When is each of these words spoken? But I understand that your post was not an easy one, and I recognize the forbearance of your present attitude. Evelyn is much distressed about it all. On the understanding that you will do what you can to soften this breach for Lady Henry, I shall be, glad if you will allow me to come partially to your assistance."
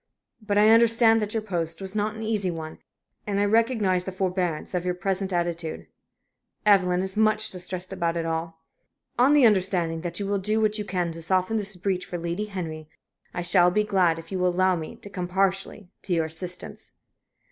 But 0.41 0.57
I 0.57 0.69
understand 0.71 1.21
that 1.21 1.35
your 1.35 1.43
post 1.43 1.79
was 1.79 1.95
not 1.95 2.15
an 2.15 2.23
easy 2.23 2.49
one, 2.49 2.79
and 3.27 3.39
I 3.39 3.45
recognize 3.45 4.03
the 4.05 4.11
forbearance 4.11 4.73
of 4.73 4.83
your 4.83 4.95
present 4.95 5.31
attitude. 5.31 5.85
Evelyn 6.65 7.03
is 7.03 7.15
much 7.15 7.51
distressed 7.51 7.93
about 7.93 8.17
it 8.17 8.25
all. 8.25 8.63
On 9.19 9.33
the 9.33 9.45
understanding 9.45 10.01
that 10.01 10.19
you 10.19 10.25
will 10.25 10.39
do 10.39 10.59
what 10.59 10.79
you 10.79 10.85
can 10.85 11.11
to 11.11 11.21
soften 11.21 11.57
this 11.57 11.75
breach 11.75 12.07
for 12.07 12.17
Lady 12.17 12.45
Henry, 12.45 12.89
I 13.31 13.43
shall 13.43 13.69
be, 13.69 13.83
glad 13.83 14.17
if 14.17 14.31
you 14.31 14.39
will 14.39 14.47
allow 14.49 14.75
me 14.75 14.95
to 14.95 15.07
come 15.07 15.27
partially 15.27 15.91
to 16.01 16.13
your 16.15 16.25
assistance." 16.25 16.93